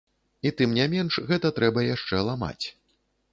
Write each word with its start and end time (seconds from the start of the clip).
І 0.49 0.51
тым 0.61 0.71
не 0.77 0.87
менш, 0.93 1.17
гэта 1.31 1.51
трэба 1.59 1.85
яшчэ 1.89 2.23
ламаць. 2.31 2.65